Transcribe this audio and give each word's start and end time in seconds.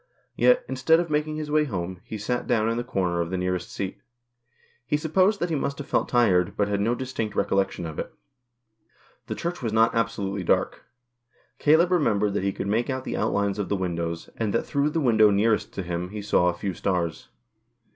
Yet, 0.35 0.65
instead 0.67 0.99
of 0.99 1.11
making 1.11 1.35
his 1.35 1.51
way 1.51 1.65
home, 1.65 2.01
he 2.03 2.17
sat 2.17 2.47
down 2.47 2.69
in 2.69 2.77
the 2.77 2.83
comer 2.83 3.21
of 3.21 3.29
the 3.29 3.37
nearest 3.37 3.71
seat. 3.71 3.99
He 4.87 4.97
supposed 4.97 5.39
that 5.39 5.51
he 5.51 5.55
must 5.55 5.77
have 5.77 5.85
felt 5.85 6.09
tired, 6.09 6.57
but 6.57 6.67
had 6.67 6.81
no 6.81 6.95
distinct 6.95 7.35
recollection 7.35 7.85
of 7.85 7.99
it. 7.99 8.11
The 9.27 9.35
Church 9.35 9.61
was 9.61 9.71
not 9.71 9.93
absolutely 9.93 10.43
dark. 10.43 10.85
Caleb 11.59 11.91
remembered 11.91 12.33
that 12.33 12.41
he 12.43 12.51
could 12.51 12.65
make 12.65 12.89
out 12.89 13.03
the 13.03 13.15
outlines 13.15 13.59
of 13.59 13.69
the 13.69 13.75
windows, 13.77 14.27
and 14.37 14.51
that 14.55 14.63
through 14.63 14.89
the 14.89 14.99
window 14.99 15.29
nearest 15.29 15.71
to 15.75 15.83
him 15.83 16.09
he 16.09 16.23
saw 16.23 16.47
a 16.47 16.55
few 16.55 16.73
stars. 16.73 17.27